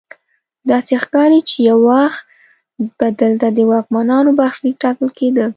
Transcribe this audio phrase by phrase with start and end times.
[0.71, 2.21] داسې ښکاري چې یو وخت
[2.97, 5.45] به دلته د واکمنانو برخلیک ټاکل کیده.